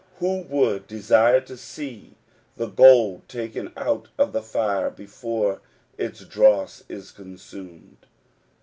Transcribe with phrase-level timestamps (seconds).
[0.17, 2.15] Who would desire to see
[2.57, 5.61] the gold taken out of the fire before
[5.95, 8.07] its dross is consumed